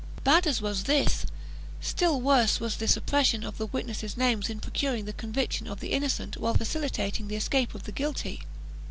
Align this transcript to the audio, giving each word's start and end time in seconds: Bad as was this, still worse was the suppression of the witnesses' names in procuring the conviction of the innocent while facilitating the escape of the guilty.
Bad 0.23 0.47
as 0.47 0.63
was 0.63 0.85
this, 0.85 1.27
still 1.79 2.19
worse 2.21 2.59
was 2.59 2.75
the 2.77 2.87
suppression 2.87 3.43
of 3.43 3.59
the 3.59 3.67
witnesses' 3.67 4.17
names 4.17 4.49
in 4.49 4.59
procuring 4.59 5.05
the 5.05 5.13
conviction 5.13 5.67
of 5.67 5.79
the 5.79 5.91
innocent 5.91 6.37
while 6.37 6.55
facilitating 6.55 7.27
the 7.27 7.35
escape 7.35 7.75
of 7.75 7.83
the 7.83 7.91
guilty. 7.91 8.41